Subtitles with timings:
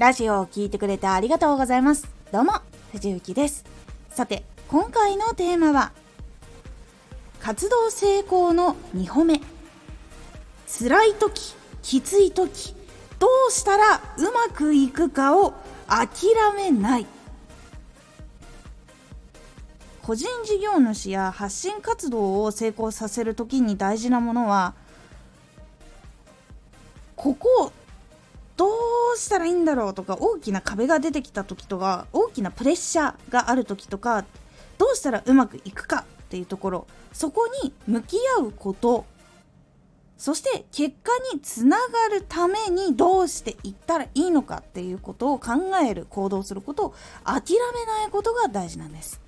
[0.00, 2.08] ラジオを聴いてくれてありがとうございます。
[2.32, 2.54] どうも
[2.92, 3.66] 藤幸です。
[4.08, 5.92] さて今回のテーマは
[7.38, 9.42] 活動成功の2歩目。
[10.66, 12.74] 辛い時きつい時
[13.18, 15.52] どうしたらうまくいくかを
[15.86, 16.08] 諦
[16.56, 17.06] めない。
[20.00, 24.72] 個人事業主や発信活動を成功させる時に大事なものは
[27.16, 27.70] ここ
[28.60, 28.66] ど
[29.14, 34.26] うしたらいいんだろうとか大きな壁が出てきた時とか大きなプレッシャーがある時とか
[34.76, 36.86] どうしたらうまくいくかっていうところ。
[37.14, 39.06] そこに向き合うこと。
[40.18, 49.22] そして結果につながるためにどうしていったらいいのかっていうことを考える行動することを諦めないことが大事なんです。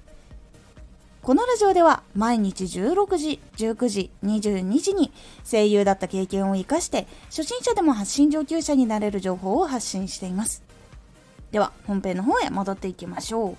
[1.22, 5.12] このラジオでは毎日16時、19時、22時に
[5.48, 10.64] 声優だった経験を活かして初心者でも発信上級者になれる情報を発信しています。
[11.52, 13.56] では本編の方へ戻っていきましょう。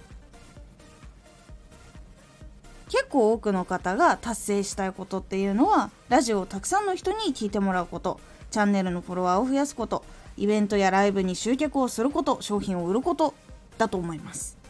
[2.90, 8.20] 結構多くの方が達成したいことっていうのはラジオをたくさんの人に聞いてもらうこと
[8.52, 10.04] チャンネルのフォロワーを増やすこと
[10.36, 13.34] イベントやライブに集客をすること商品を売ること
[13.78, 14.63] だと思います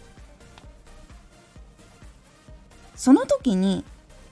[2.95, 3.83] その時に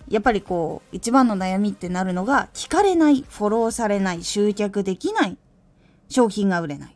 [0.10, 5.38] やっぱりこう一番の悩みってなるのが聞かれないフォローされない集客できない
[6.10, 6.96] 商品が売れない。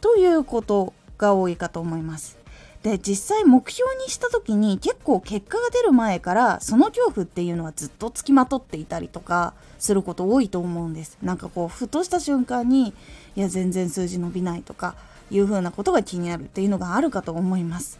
[0.00, 2.38] ということが多いかと思います。
[2.82, 11.16] で実際目標にした時に結構結果が出る前からその恐怖っていうのはずっとつきまとっていたりとかすること多いと思うんです。
[11.22, 12.92] なんかこうふとした瞬間に
[13.36, 14.96] いや全然数字伸びないとか
[15.30, 17.98] いうふうなことが気になるっていうのがあるかと思います。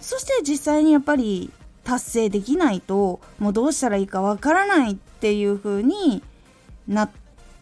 [0.00, 1.50] そして実際にやっぱり
[1.84, 6.22] 達成できないともうどうしたらいいかわからないっていう風に
[6.88, 7.10] なっ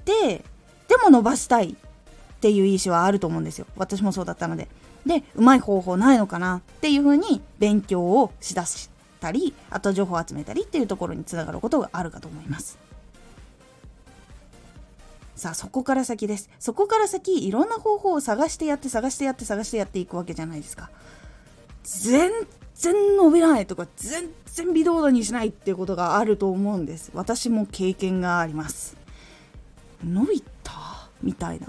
[0.04, 0.44] て
[0.88, 3.66] でも伸ばしたいっていう意思はあると思うんですよ。
[3.76, 4.68] 私もそうだったので。
[5.06, 8.90] でうまい方法ないのかなっていう風に勉強をしだし
[9.20, 12.78] たりあと情報を集めたりっていうところにつながることがあるかと思います。
[15.34, 16.50] さあそこから先です。
[16.58, 20.90] そこから先いろんな方法を探してやって探してやって探してやっていくわけじゃないですか。
[21.88, 22.30] 全
[22.74, 27.10] 然伸びないとか全然微動だにしないっていうことがあると思うんです。
[27.14, 28.94] 私も経験があります。
[30.04, 31.68] 伸びたみたいな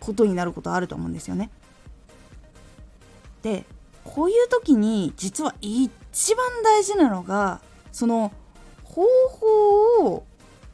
[0.00, 1.50] ことになることあると思うんですよね。
[3.42, 3.64] で
[4.02, 7.60] こういう時に実は一番大事なのが
[7.92, 8.32] その
[8.82, 10.26] 方法を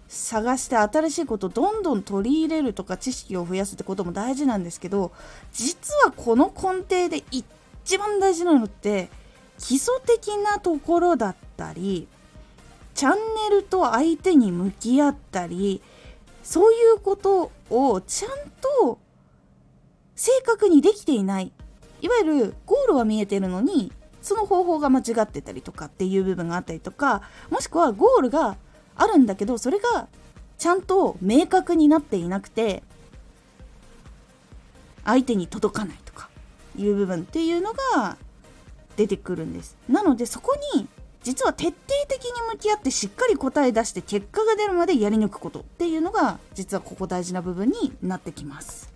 [0.09, 5.13] 探して新しいことをどんどん取り入れるとか知識を増やすってことも大事なんですけど
[5.53, 7.45] 実はこの根底で一
[7.85, 9.09] 一番大事なのって
[9.59, 12.09] 基礎的なところだったり
[12.95, 13.19] チャン
[13.51, 15.83] ネルと相手に向き合ったり
[16.43, 18.51] そういうことをちゃん
[18.83, 18.99] と
[20.15, 21.53] 正確にできていない。
[22.01, 28.57] いわゆるゴールは見えてるのにその方法が間違ってたりとかっていう部分があったりとかもしくはゴールが
[28.97, 30.09] あるんだけどそれが
[30.59, 32.83] ちゃんと明確になっていなくて
[35.05, 36.02] 相手に届かない。
[36.77, 38.17] いう部分っていうのが
[38.97, 39.77] 出てくるんです。
[39.89, 40.87] なのでそこに
[41.23, 41.75] 実は徹底
[42.09, 48.93] 的に向き合ってしっかり答え出して結果が出るまでやり抜くことっていうのが実はここ大事な部分になってきます。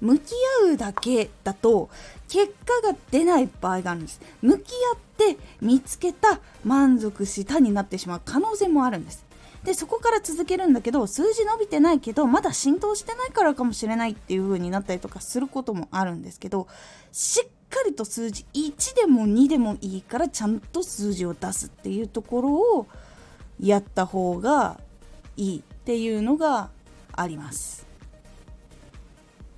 [0.00, 0.32] 向き
[0.62, 1.88] 合うだけだと
[2.28, 4.20] 結果が出ない場合があるんです。
[4.42, 9.25] 向き合って見つけた満足したになってしまう可能性もあるんです。
[9.66, 16.68] でそこから続けるんだけど数字伸びてないけどまだ浸透してないからかもしれないっていう風になったりとかすることもあるんですけど
[17.10, 22.86] しっかりと数字1でも2でもいいからちゃんと数字を出すっていうところを
[23.58, 24.78] やった方が
[25.36, 26.70] いいっていうのが
[27.12, 27.86] あります。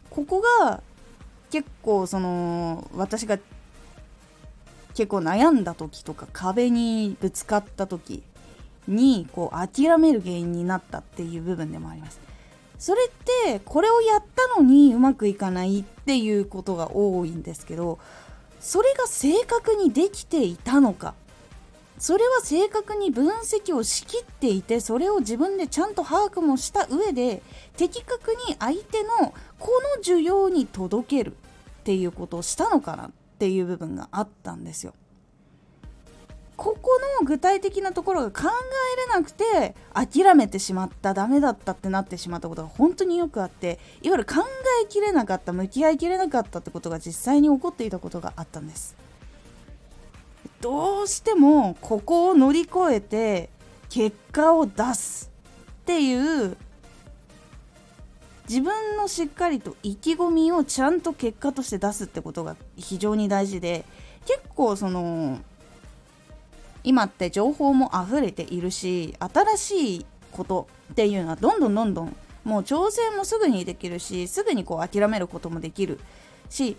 [0.09, 0.83] ここが
[1.51, 3.39] 結構その私が
[4.95, 8.23] 結構悩んだ時とか壁にぶつかった時
[8.89, 12.21] にこう諦める原因になったっていう部分でもあります。
[12.79, 17.99] それってこれをやったのにうまくいかないっていうことが多いんですけど
[18.61, 21.15] それが正確にできていたのか
[21.99, 27.43] それは正確に分析をしきっていてそれを自分でちゃんと把握もした上で
[27.77, 34.95] 的確に相手のこの需要に届けるっていうことをしたのかなっていう部分があったんですよ。
[36.59, 44.43] ここの具体的なところが考えれなくて諦めてしまったダメだったってなってしまったことが本当によくあっていわゆる考
[44.83, 48.97] えきれなかった向き合いきれなかったってことが実際に起こっていたことがあったんです。
[50.61, 53.51] どうしてもここを乗り越えて
[53.89, 55.31] 結果を出す
[55.83, 56.57] っていう
[58.49, 63.85] 自分のしっかりと意気込みをちゃんと結果として出すってことが非常に大事で
[64.27, 65.39] 結構その
[66.85, 76.01] 今って情報も溢れているし新しいことっていうのはどんどんどんどんもう挑戦もすぐにできるしすぐにこう諦めることもできる
[76.49, 76.77] し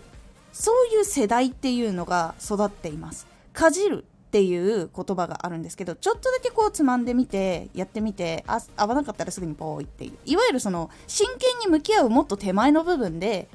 [0.52, 3.26] そういう世代っていうのが育っています。
[3.52, 10.12] かじるっていう言葉があるんですけどちょっとだけこうつまんでみてやってみてあ合わなかったらすぐにポーイっていう。
[10.24, 13.48] いわゆるその真剣に向き合うもっと手前の部分で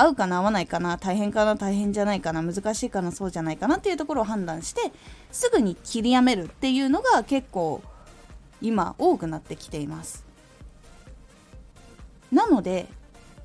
[0.00, 4.80] 合うかな合わないかな大変かな大変じゃないかな難しいかなそうじゃないかなっていうところを判断して
[5.30, 7.82] すぐに切りやめるっていうのが結構
[8.62, 10.24] 今多くなってきています。
[12.32, 12.88] なので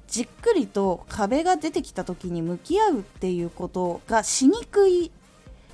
[0.07, 5.11] じっくりと壁が出てきた時に向き合うっていうことがしにくい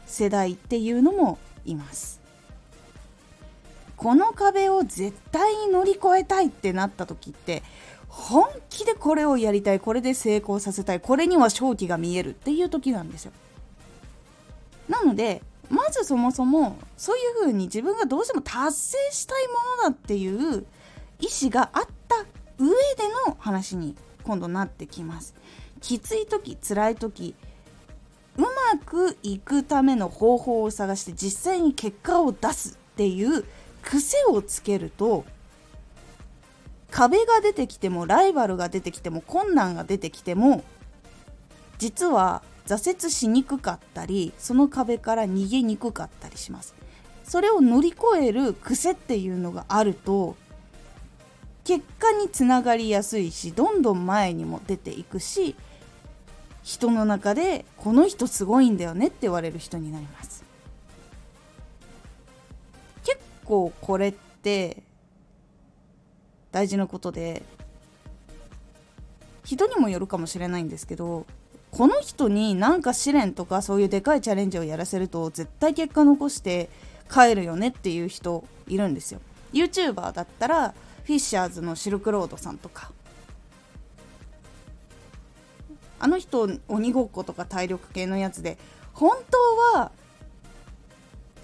[0.05, 2.21] 世代っていうのもいます。
[3.97, 7.61] この壁を絶対に乗り越えたいってなった時って
[8.11, 13.31] 本気でこれをやりたいこれで成功させたいこれには勝機が見えるっていう時なんですよ。
[14.89, 19.53] なのでまずそもそもそういうふうに自分がどうしても達成したいも
[19.83, 20.65] のだっていう
[21.21, 22.17] 意思があった
[22.57, 22.73] 上で
[23.27, 25.33] の話に今度なってきます。
[25.79, 27.33] きつい時辛い時
[28.35, 28.49] うま
[28.85, 33.45] くいくための方法を探して実際に結果を出すっていう
[33.81, 35.23] 癖をつけると
[36.91, 40.63] 壁が出てきてもライバルが出てきても困難が出てきても
[41.79, 46.75] 実は挫折しにくかったりその壁から逃げにくかったりします。
[47.23, 50.35] それを乗り越える癖っていうのがあると
[51.63, 55.55] 結果につながりやすいしどんどん前にも出ていくし
[56.61, 60.43] 人の中でこの人すごいんだよねって言われる人になります。
[63.03, 64.83] 結構これって
[66.51, 67.44] 大事なことで。
[69.44, 71.25] 人にもよるかもしれないんですけど
[71.71, 76.69] この人になんか試練とかそういうでかいチャレンジをやらせると絶対結果残して
[77.12, 79.19] 帰るよねっていう人いるんですよ。
[79.53, 82.92] YouTuber だったらフィッシャーズのシルクロードさんとか。
[86.00, 88.57] あの人鬼ごっことか体力系のやつで
[88.94, 89.92] 本当は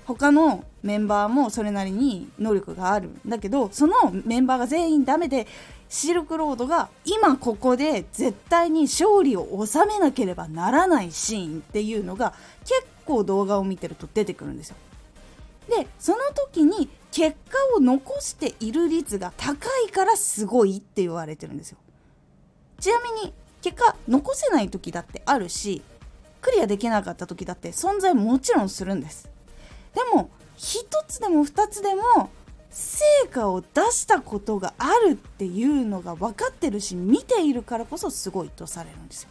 [0.05, 3.93] 他のメンバーもそれなりに能力があるんだけどその
[4.25, 5.45] メンバーが全員ダメで
[5.89, 14.75] シルクロードが今ここで絶対に勝利を収めなければならないシーンっていうのが結構動画を見てると出てくるんですよ。
[15.69, 21.77] でその時に結果を残している率が高いからすごいって言われてるんですよ。
[22.79, 25.81] ちなみに結果残せない時だってあるし
[26.41, 29.29] クリアできなかった時だって存在もちろんするんです。
[29.93, 32.29] でも1つでも2つでも
[32.69, 39.29] 成果を出したことがあるっていうのが分かってるし見ているからこそすごいとされるんですよ。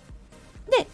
[0.71, 0.89] で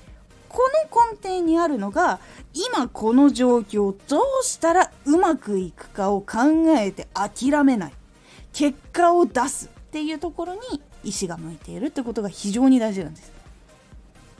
[0.48, 0.58] こ
[0.90, 2.20] の根底にあるのが
[2.52, 6.38] 今この状況どうしたらうまくいくかを考
[6.76, 7.92] えて諦めない
[8.52, 10.60] 結果を出すっていうところに
[11.04, 13.32] 意志が向いているってことが非常に大事なんです。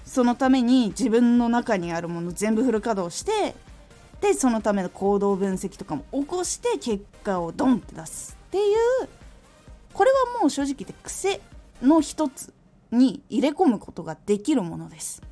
[0.05, 3.55] そのために自分の中にあるもの全部フル稼働して
[4.22, 9.08] でそのための行動分析とかも起こして結果をドンって出すっていう
[9.93, 11.41] これはもう正直言って癖
[11.82, 12.55] の一つ
[12.93, 15.22] に入れ込むことができるものです。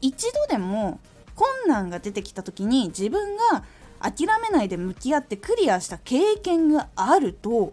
[0.00, 0.98] 一度でも
[1.34, 3.64] 困難が出てきた時に自分が
[4.00, 7.72] 諦めないで向き合ってクリアした経験があると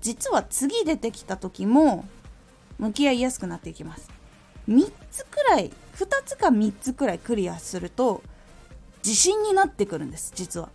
[0.00, 2.04] 実は次出てきた時も
[2.78, 4.08] 向き合いやすくなっていきます。
[4.68, 8.22] 3つくらい2つか3つくらいクリアすると
[9.04, 10.70] 自信になってくるんです実は。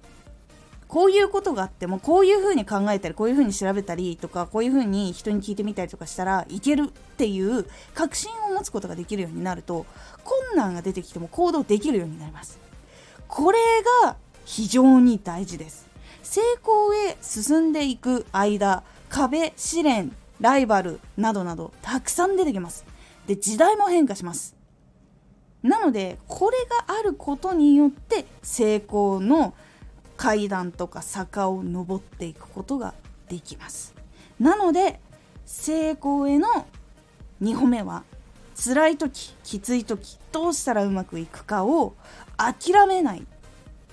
[0.87, 7.65] こういうことがあってもこういうふうに考えたりこういうふうに調べたりとかこういうふうに人に聞いてみたりとかしたらいけるっていう
[7.95, 9.87] 確信を持つことができるようになると
[10.23, 12.59] 困難が出てきても行動できるようになります。
[13.27, 13.57] これ
[14.03, 15.87] が非常に大事です。
[16.21, 22.85] 成功へ進んでいく間壁試練ライバルなどなどたくさん出てきます。
[23.25, 24.55] で時代も変化します。
[25.63, 29.53] なのでこれがあることによって成功の
[30.17, 32.93] 階段とか坂を登っていくことが
[33.29, 33.95] できます。
[34.39, 34.99] なので
[35.45, 36.67] 成功への
[37.41, 38.03] 2歩目は
[38.55, 41.95] 辛い時きつい時どうしたらうまくいくかを
[42.37, 43.23] 諦めないっ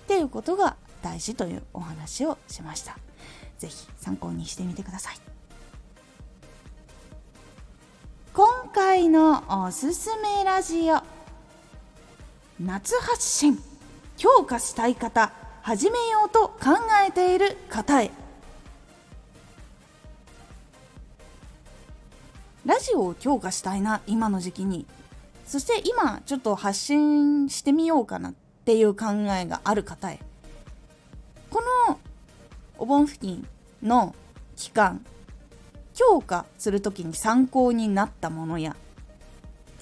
[0.07, 2.99] ていうことが大事というお話をしました。
[3.59, 5.17] 是非参考にしてみてください。
[8.33, 11.10] 今回のおすすめラジオ。
[12.63, 13.59] 夏発信
[14.19, 18.11] 強化したい方始めようと考えている方へ。
[22.67, 24.85] ラジオを強化したいな今の時期に。
[25.47, 28.35] そして今ちょっと発信してみようかなっ
[28.67, 29.07] ていう考
[29.41, 30.21] えがある方へ。
[31.49, 31.99] この
[32.77, 33.49] お盆付近
[33.83, 34.15] の
[34.57, 35.03] 期間
[35.95, 38.77] 強化する時に参考になったものや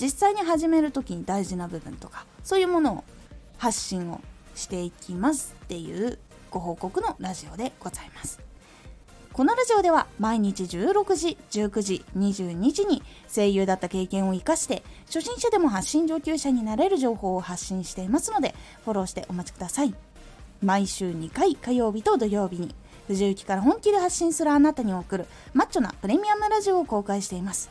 [0.00, 3.04] 実際に始める時に大事な部分とかそういうものを
[3.58, 4.20] 発信を
[4.54, 6.18] していきますっていう
[6.50, 8.40] ご報告のラジオでございます。
[9.32, 18.52] このラジオでは毎日16時19時22時に声優だった経験を生かして初心者でも発信上級者になれる情報を発信していますので
[18.84, 19.94] フォローしてお待ちください。
[20.60, 22.74] 毎週2回火曜日と土曜日に
[23.06, 27.70] 藤雪から本気で発信するあなたに送るマッチョなプレミアムラジオを公開しています。